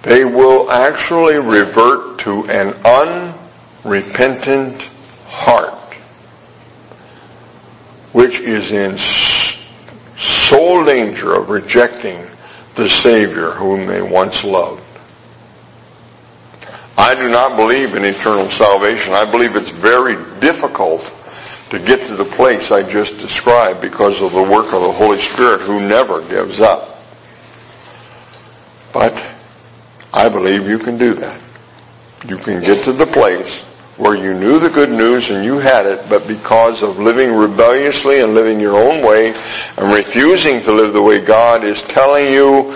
[0.01, 2.73] they will actually revert to an
[3.85, 4.89] unrepentant
[5.27, 5.93] heart,
[8.13, 8.97] which is in
[10.43, 12.25] sole danger of rejecting
[12.75, 14.81] the Savior whom they once loved.
[16.97, 19.13] I do not believe in eternal salvation.
[19.13, 21.11] I believe it's very difficult
[21.69, 25.17] to get to the place I just described because of the work of the Holy
[25.17, 27.03] Spirit who never gives up.
[28.91, 29.13] But
[30.13, 31.39] I believe you can do that.
[32.27, 33.63] You can get to the place
[33.97, 38.21] where you knew the good news and you had it, but because of living rebelliously
[38.21, 39.33] and living your own way
[39.77, 42.75] and refusing to live the way God is telling you,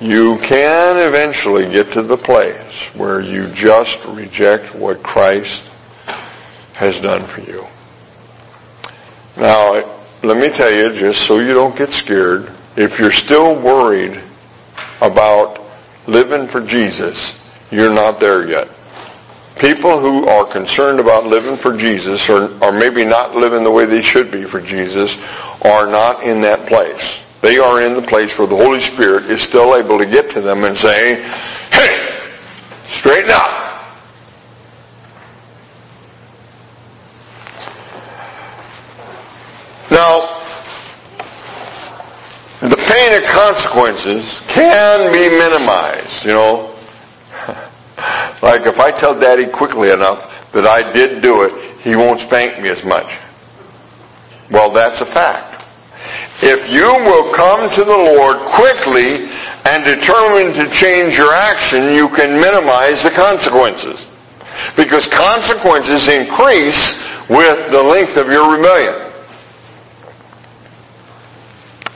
[0.00, 5.64] you can eventually get to the place where you just reject what Christ
[6.74, 7.66] has done for you.
[9.36, 14.22] Now, let me tell you, just so you don't get scared, if you're still worried
[15.00, 15.60] about
[16.06, 18.68] living for Jesus, you're not there yet.
[19.62, 23.86] People who are concerned about living for Jesus or, or maybe not living the way
[23.86, 25.16] they should be for Jesus
[25.62, 27.22] are not in that place.
[27.42, 30.40] They are in the place where the Holy Spirit is still able to get to
[30.40, 31.22] them and say,
[31.70, 32.12] hey,
[32.86, 33.86] straighten up.
[39.92, 40.40] Now,
[42.62, 46.71] the pain of consequences can be minimized, you know.
[48.42, 52.60] Like if I tell daddy quickly enough that I did do it, he won't spank
[52.60, 53.16] me as much.
[54.50, 55.64] Well, that's a fact.
[56.42, 59.28] If you will come to the Lord quickly
[59.64, 64.08] and determine to change your action, you can minimize the consequences.
[64.76, 68.94] Because consequences increase with the length of your rebellion.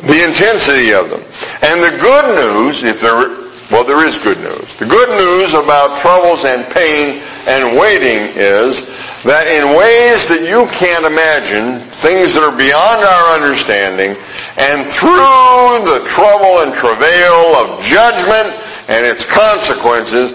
[0.03, 1.23] The intensity of them.
[1.63, 4.77] And the good news, if there well, there is good news.
[4.79, 8.87] The good news about troubles and pain and waiting is
[9.27, 14.15] that in ways that you can't imagine, things that are beyond our understanding,
[14.55, 18.55] and through the trouble and travail of judgment
[18.87, 20.31] and its consequences,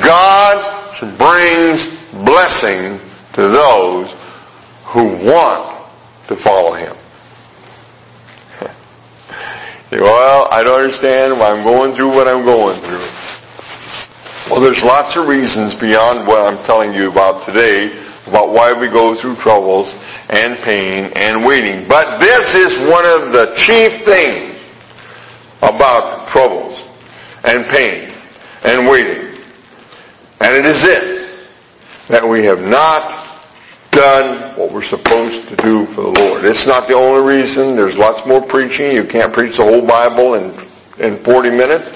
[0.00, 0.56] God
[1.20, 1.84] brings
[2.24, 2.96] blessing
[3.34, 4.16] to those
[4.84, 5.84] who want
[6.28, 6.96] to follow Him.
[9.92, 13.06] Well, I don't understand why I'm going through what I'm going through.
[14.50, 18.86] Well, there's lots of reasons beyond what I'm telling you about today about why we
[18.86, 19.94] go through troubles
[20.28, 21.88] and pain and waiting.
[21.88, 24.56] But this is one of the chief things
[25.62, 26.82] about troubles
[27.44, 28.12] and pain
[28.64, 29.42] and waiting.
[30.40, 31.50] And it is this,
[32.08, 33.19] that we have not
[33.90, 36.44] done what we're supposed to do for the Lord.
[36.44, 37.76] It's not the only reason.
[37.76, 38.92] There's lots more preaching.
[38.92, 40.52] You can't preach the whole Bible in,
[40.98, 41.92] in 40 minutes.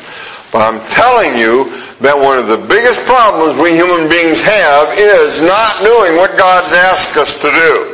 [0.53, 1.65] But I'm telling you
[1.99, 6.73] that one of the biggest problems we human beings have is not doing what God's
[6.73, 7.94] asked us to do.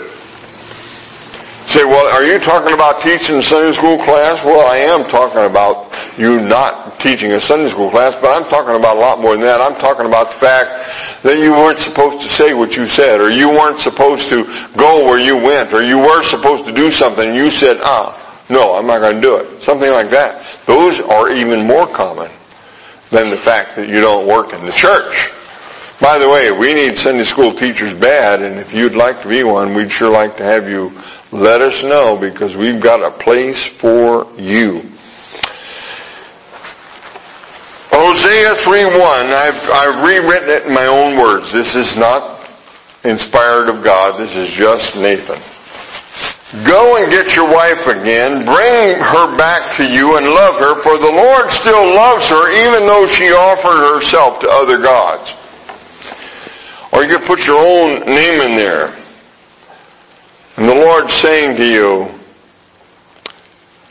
[1.70, 4.44] Say, well, are you talking about teaching a Sunday school class?
[4.44, 8.74] Well, I am talking about you not teaching a Sunday school class, but I'm talking
[8.74, 9.60] about a lot more than that.
[9.60, 13.30] I'm talking about the fact that you weren't supposed to say what you said, or
[13.30, 14.46] you weren't supposed to
[14.76, 18.18] go where you went, or you were supposed to do something and you said, ah,
[18.50, 19.62] no, I'm not going to do it.
[19.62, 20.44] Something like that.
[20.66, 22.32] Those are even more common
[23.10, 25.30] than the fact that you don't work in the church.
[26.00, 29.44] By the way, we need Sunday school teachers bad, and if you'd like to be
[29.44, 30.90] one, we'd sure like to have you
[31.32, 34.82] let us know because we've got a place for you.
[37.92, 38.96] Hosea 3.1,
[39.34, 41.52] I've, I've rewritten it in my own words.
[41.52, 42.40] This is not
[43.04, 44.18] inspired of God.
[44.18, 45.40] This is just Nathan.
[46.64, 48.44] Go and get your wife again.
[48.44, 52.88] Bring her back to you and love her, for the Lord still loves her even
[52.88, 55.36] though she offered herself to other gods.
[56.92, 58.99] Or you could put your own name in there.
[60.60, 62.06] And the Lord's saying to you,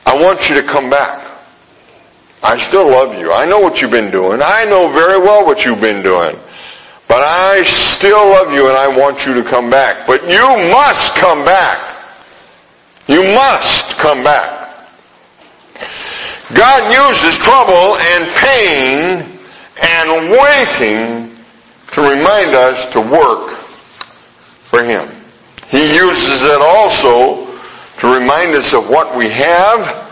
[0.05, 1.28] I want you to come back.
[2.43, 3.34] I still love you.
[3.34, 4.39] I know what you've been doing.
[4.43, 6.38] I know very well what you've been doing.
[7.07, 10.05] But I still love you and I want you to come back.
[10.05, 11.80] But you must come back.
[13.07, 14.70] You must come back.
[16.53, 19.39] God uses trouble and pain
[19.82, 21.36] and waiting
[21.93, 23.55] to remind us to work
[24.70, 25.18] for Him.
[25.70, 27.45] He uses it also
[27.97, 30.07] to remind us of what we have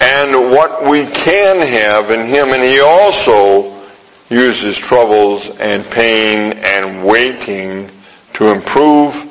[0.00, 2.48] and what we can have in Him.
[2.48, 3.82] And He also
[4.28, 7.90] uses troubles and pain and waiting
[8.34, 9.30] to improve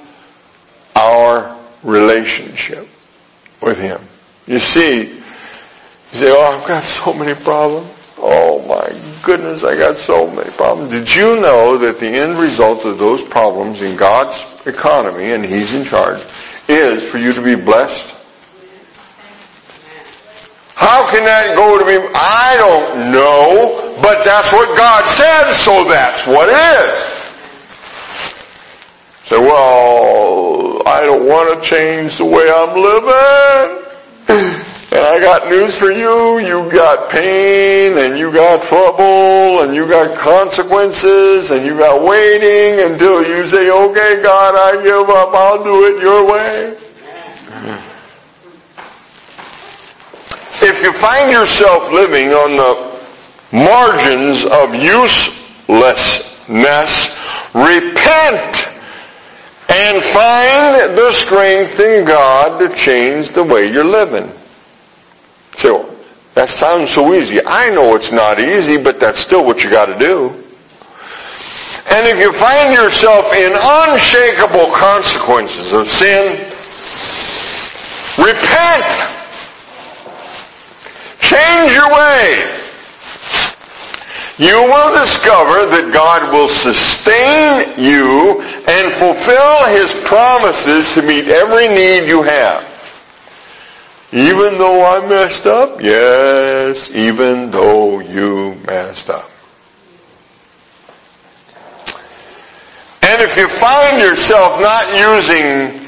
[0.96, 2.88] our relationship
[3.62, 4.02] with Him.
[4.48, 5.22] You see, you
[6.14, 7.90] say, oh, I've got so many problems.
[8.18, 10.92] Oh my goodness, I got so many problems.
[10.92, 15.74] Did you know that the end result of those problems in God's economy, and He's
[15.74, 16.24] in charge,
[16.68, 18.16] is for you to be blessed?
[20.76, 21.98] How can that go to be?
[22.16, 27.12] I don't know, but that's what God said, so that's what it is.
[29.28, 34.68] Say, well, I don't want to change the way I'm living.
[34.94, 36.40] And I got news for you.
[36.40, 42.82] You got pain and you got trouble and you got consequences and you got waiting
[42.92, 45.34] until you say, okay God, I give up.
[45.34, 46.76] I'll do it your way.
[50.64, 52.76] If you find yourself living on the
[53.54, 57.18] margins of uselessness,
[57.54, 58.68] repent
[59.70, 64.30] and find the strength in God to change the way you're living.
[65.62, 65.86] So,
[66.34, 67.38] that sounds so easy.
[67.46, 70.34] I know it's not easy, but that's still what you gotta do.
[71.94, 76.34] And if you find yourself in unshakable consequences of sin,
[78.18, 78.90] repent.
[81.22, 82.42] Change your way.
[84.42, 91.70] You will discover that God will sustain you and fulfill His promises to meet every
[91.70, 92.71] need you have.
[94.14, 95.82] Even though I messed up?
[95.82, 99.30] Yes, even though you messed up.
[103.04, 105.88] And if you find yourself not using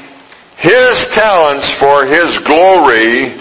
[0.57, 3.33] His talents for His glory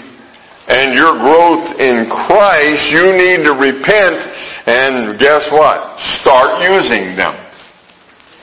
[0.67, 4.29] and your growth in Christ, you need to repent
[4.65, 5.99] and guess what?
[5.99, 7.35] Start using them.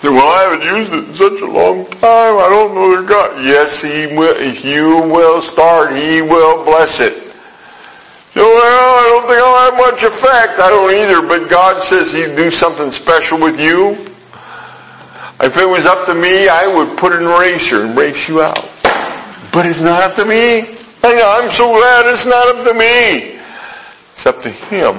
[0.03, 2.38] Well, I haven't used it in such a long time.
[2.38, 3.44] I don't know their God.
[3.44, 4.34] Yes, He will.
[4.38, 7.12] If you will start, He will bless it.
[8.34, 10.59] Well, I don't think I'll have much effect.
[10.59, 13.90] I don't either, but God says He'd do something special with you.
[15.42, 18.70] If it was up to me, I would put an eraser and race you out.
[19.53, 20.61] But it's not up to me.
[21.03, 23.38] I'm so glad it's not up to me.
[24.12, 24.98] It's up to Him.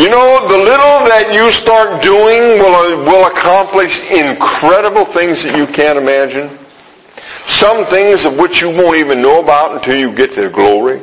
[0.00, 5.54] You know, the little that you start doing will, uh, will accomplish incredible things that
[5.54, 6.48] you can't imagine.
[7.44, 11.02] Some things of which you won't even know about until you get to glory.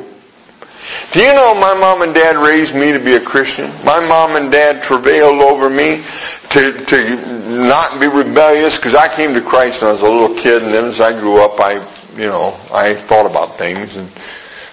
[1.12, 3.70] Do you know my mom and dad raised me to be a Christian?
[3.84, 6.02] My mom and dad travailed over me
[6.50, 10.34] to, to not be rebellious because I came to Christ when I was a little
[10.34, 11.74] kid and then as I grew up I,
[12.16, 14.10] you know, I thought about things and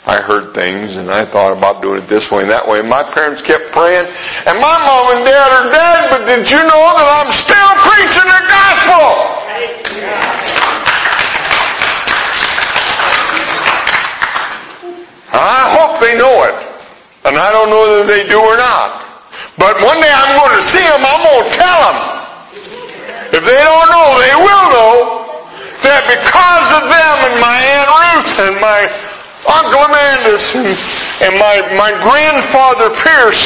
[0.05, 2.81] I heard things and I thought about doing it this way and that way.
[2.85, 4.05] My parents kept praying
[4.45, 8.29] and my mom and dad are dead, but did you know that I'm still preaching
[8.29, 9.01] the gospel?
[15.33, 16.55] I hope they know it.
[17.25, 19.01] And I don't know whether they do or not.
[19.57, 21.97] But one day I'm going to see them, I'm going to tell them.
[23.33, 25.25] If they don't know, they will know.
[25.81, 28.79] that because of them and my Aunt Ruth and my
[29.45, 30.73] Uncle Amandus and,
[31.21, 33.45] and my, my grandfather Pierce,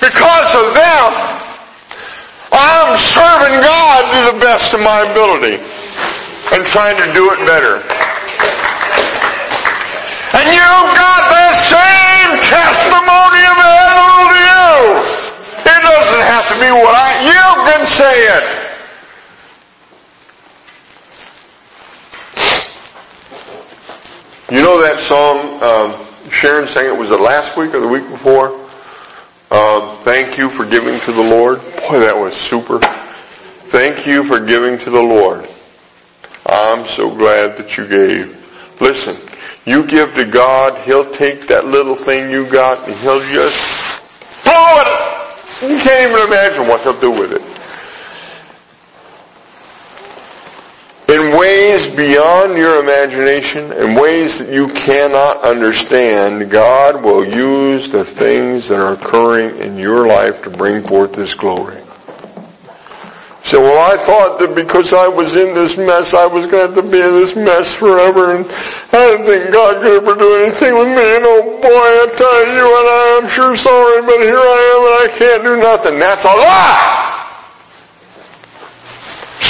[0.00, 1.08] because of them,
[2.52, 5.60] I'm serving God to the best of my ability
[6.52, 7.80] and trying to do it better.
[10.36, 14.68] And you've got that same testimony available to you.
[15.64, 18.67] It doesn't have to be what I, you can say it.
[24.50, 26.86] You know that song um, Sharon sang?
[26.86, 28.48] It was it last week or the week before?
[29.50, 31.60] Um, thank you for giving to the Lord.
[31.60, 32.78] Boy, that was super.
[33.68, 35.46] Thank you for giving to the Lord.
[36.46, 38.80] I'm so glad that you gave.
[38.80, 39.18] Listen,
[39.66, 44.02] you give to God, He'll take that little thing you got and He'll just
[44.44, 45.70] blow it.
[45.70, 47.47] You can't even imagine what He'll do with it.
[51.08, 58.04] In ways beyond your imagination, in ways that you cannot understand, God will use the
[58.04, 61.82] things that are occurring in your life to bring forth this glory.
[63.42, 66.74] So, well, I thought that because I was in this mess, I was going to
[66.74, 68.44] have to be in this mess forever, and
[68.92, 71.16] I didn't think God could ever do anything with me.
[71.16, 74.80] And oh boy, I tell you, and I am sure sorry, but here I am,
[74.84, 75.98] and I can't do nothing.
[75.98, 77.07] That's a lie!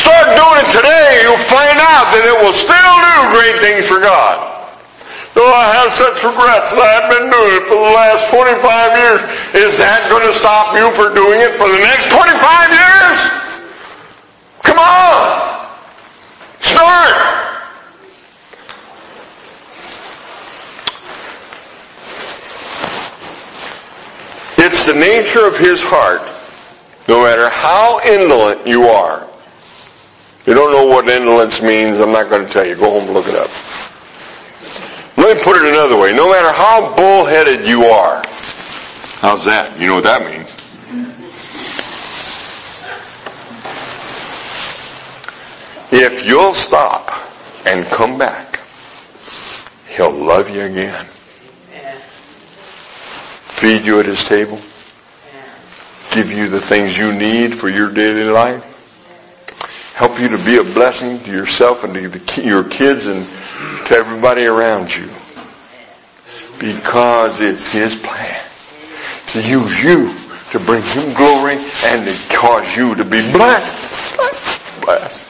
[0.09, 4.01] Start doing it today, you'll find out that it will still do great things for
[4.01, 4.41] God.
[5.37, 8.57] Though I have such regrets that I've been doing it for the last 25
[8.97, 9.21] years,
[9.69, 12.41] is that going to stop you from doing it for the next 25
[12.73, 13.21] years?
[14.65, 15.69] Come on!
[16.65, 17.13] Start!
[24.57, 26.25] It's the nature of his heart,
[27.13, 29.28] no matter how indolent you are,
[31.09, 32.75] what indolence means, I'm not going to tell you.
[32.75, 33.51] Go home and look it up.
[35.17, 36.15] Let me put it another way.
[36.15, 38.23] No matter how bullheaded you are,
[39.21, 39.75] how's that?
[39.81, 40.55] You know what that means.
[45.91, 47.11] If you'll stop
[47.67, 48.61] and come back,
[49.89, 51.07] He'll love you again.
[53.57, 54.61] Feed you at His table.
[56.11, 58.68] Give you the things you need for your daily life
[59.99, 63.27] help you to be a blessing to yourself and to your kids and
[63.85, 65.11] to everybody around you.
[66.61, 68.41] Because it's His plan
[69.29, 70.15] to use you
[70.53, 74.15] to bring Him glory and to cause you to be blessed.
[74.83, 75.27] Blessed.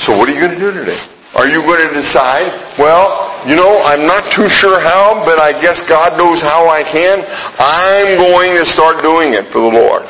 [0.00, 1.00] So what are you going to do today?
[1.34, 5.60] Are you going to decide, well, you know, I'm not too sure how, but I
[5.60, 7.18] guess God knows how I can.
[7.58, 10.06] I'm going to start doing it for the Lord.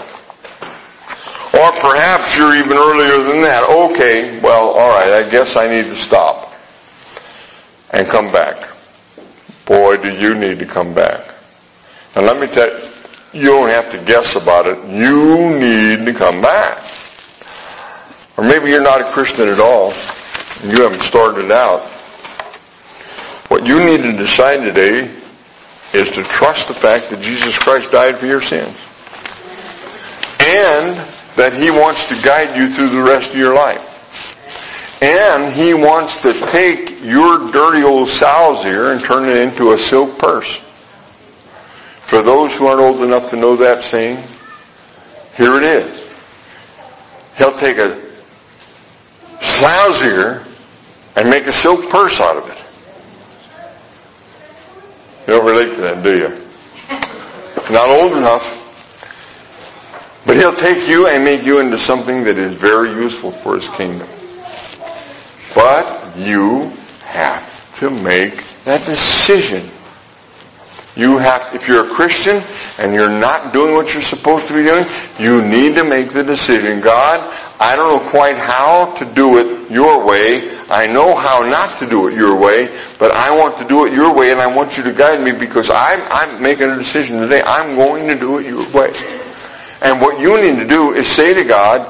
[1.54, 3.64] Or perhaps you're even earlier than that.
[3.92, 6.52] Okay, well, alright, I guess I need to stop.
[7.92, 8.70] And come back.
[9.64, 11.32] Boy, do you need to come back.
[12.16, 12.88] And let me tell you,
[13.32, 14.78] you don't have to guess about it.
[14.88, 16.84] You need to come back.
[18.36, 19.92] Or maybe you're not a Christian at all.
[20.62, 21.88] And you haven't started out.
[23.48, 25.08] What you need to decide today
[25.92, 28.76] is to trust the fact that Jesus Christ died for your sins.
[30.40, 33.90] And that He wants to guide you through the rest of your life.
[35.02, 39.78] And He wants to take your dirty old sow's ear and turn it into a
[39.78, 40.58] silk purse.
[42.06, 44.22] For those who aren't old enough to know that saying,
[45.36, 46.04] here it is.
[47.36, 48.00] He'll take a
[49.40, 50.44] sow's ear
[51.16, 52.64] and make a silk purse out of it.
[55.26, 56.28] You don't relate to that, do you?
[57.72, 58.53] Not old enough.
[60.26, 63.68] But he'll take you and make you into something that is very useful for his
[63.68, 64.08] kingdom.
[65.54, 66.72] But you
[67.02, 69.68] have to make that decision.
[70.96, 72.42] You have, if you're a Christian
[72.78, 74.86] and you're not doing what you're supposed to be doing,
[75.18, 76.80] you need to make the decision.
[76.80, 77.20] God,
[77.60, 80.56] I don't know quite how to do it your way.
[80.70, 82.68] I know how not to do it your way,
[82.98, 85.32] but I want to do it your way and I want you to guide me
[85.32, 87.42] because I'm, I'm making a decision today.
[87.44, 88.92] I'm going to do it your way.
[89.84, 91.84] And what you need to do is say to God,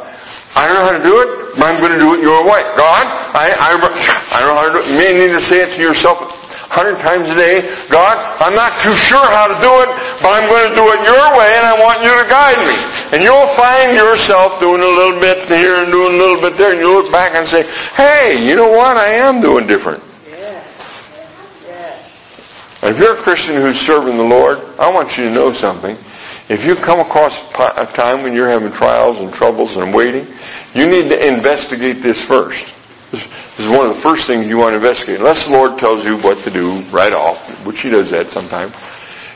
[0.54, 2.62] I don't know how to do it, but I'm going to do it your way.
[2.74, 4.90] God, I, I, I don't know how to do it.
[4.90, 7.62] You may need to say it to yourself a hundred times a day.
[7.90, 10.98] God, I'm not too sure how to do it, but I'm going to do it
[11.06, 12.76] your way and I want you to guide me.
[13.14, 16.74] And you'll find yourself doing a little bit here and doing a little bit there
[16.74, 17.62] and you look back and say,
[17.94, 18.98] hey, you know what?
[18.98, 20.02] I am doing different.
[22.82, 25.96] And if you're a Christian who's serving the Lord, I want you to know something.
[26.48, 30.26] If you come across a time when you're having trials and troubles and waiting,
[30.74, 32.74] you need to investigate this first.
[33.12, 35.20] This is one of the first things you want to investigate.
[35.20, 38.74] Unless the Lord tells you what to do right off, which He does that sometimes,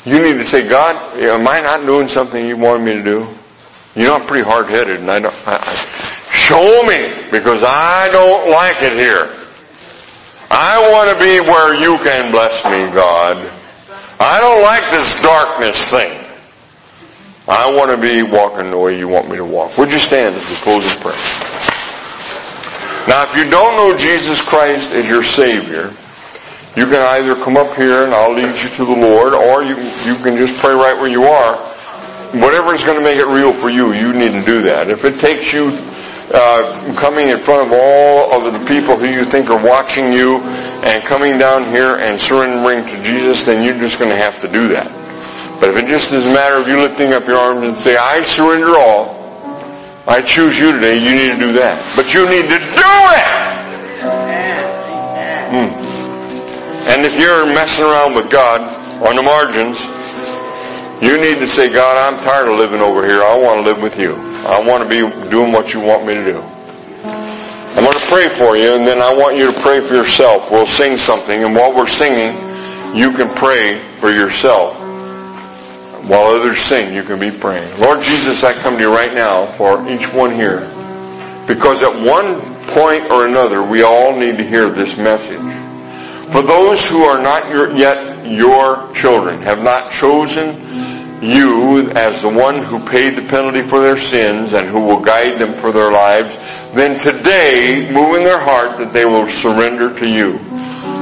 [0.04, 3.28] you need to say, God, am I not doing something you wanted me to do?
[3.94, 5.74] You know, I'm pretty hard-headed and I don't, I, I,
[6.30, 9.34] show me because I don't like it here.
[10.50, 13.36] I want to be where you can bless me, God.
[14.20, 16.17] I don't like this darkness thing.
[17.48, 19.78] I want to be walking the way you want me to walk.
[19.78, 21.16] Would you stand as we close in prayer?
[23.08, 25.94] Now, if you don't know Jesus Christ as your Savior,
[26.76, 29.76] you can either come up here and I'll lead you to the Lord, or you,
[30.04, 31.56] you can just pray right where you are.
[32.36, 34.90] Whatever is going to make it real for you, you need to do that.
[34.90, 35.72] If it takes you
[36.34, 40.36] uh, coming in front of all of the people who you think are watching you
[40.84, 44.48] and coming down here and surrendering to Jesus, then you're just going to have to
[44.48, 45.07] do that.
[45.60, 47.96] But if it just is a matter of you lifting up your arms and say,
[47.96, 49.18] I surrender all,
[50.06, 51.76] I choose you today, you need to do that.
[51.96, 53.48] But you need to do it!
[55.50, 55.70] Hmm.
[56.88, 58.62] And if you're messing around with God
[59.02, 59.82] on the margins,
[61.02, 63.22] you need to say, God, I'm tired of living over here.
[63.22, 64.14] I want to live with you.
[64.46, 66.40] I want to be doing what you want me to do.
[66.40, 70.50] I'm going to pray for you, and then I want you to pray for yourself.
[70.50, 72.34] We'll sing something, and while we're singing,
[72.96, 74.87] you can pray for yourself.
[76.08, 77.78] While others sing, you can be praying.
[77.78, 80.60] Lord Jesus, I come to you right now for each one here.
[81.46, 85.38] Because at one point or another, we all need to hear this message.
[86.32, 90.56] For those who are not your, yet your children, have not chosen
[91.22, 95.38] you as the one who paid the penalty for their sins and who will guide
[95.38, 96.34] them for their lives,
[96.74, 100.38] then today, move in their heart that they will surrender to you.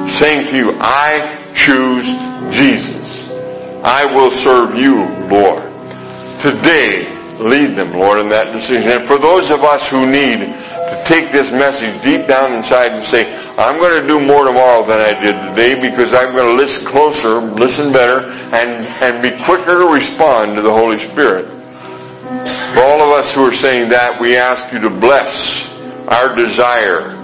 [0.09, 2.07] Saying to you, I choose
[2.55, 2.96] Jesus.
[3.85, 5.63] I will serve you, Lord.
[6.41, 8.91] Today, lead them, Lord, in that decision.
[8.91, 13.05] And for those of us who need to take this message deep down inside and
[13.05, 16.55] say, I'm going to do more tomorrow than I did today because I'm going to
[16.55, 21.47] listen closer, listen better, and, and be quicker to respond to the Holy Spirit.
[22.75, 25.73] For all of us who are saying that, we ask you to bless
[26.09, 27.17] our desire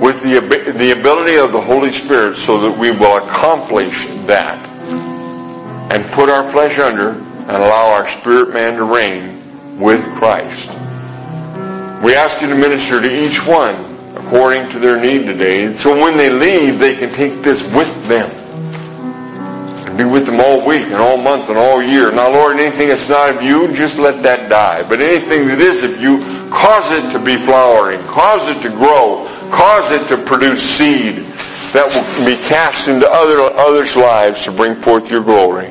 [0.00, 0.40] with the,
[0.76, 4.71] the ability of the Holy Spirit so that we will accomplish that
[5.92, 10.70] and put our flesh under and allow our spirit man to reign with Christ.
[12.02, 13.76] We ask you to minister to each one
[14.16, 15.74] according to their need today.
[15.76, 18.30] So when they leave, they can take this with them.
[19.86, 22.10] And be with them all week and all month and all year.
[22.10, 24.88] Now Lord, anything that's not of you, just let that die.
[24.88, 29.26] But anything that is of you, cause it to be flowering, cause it to grow,
[29.50, 31.16] cause it to produce seed
[31.74, 35.70] that will be cast into other others' lives to bring forth your glory.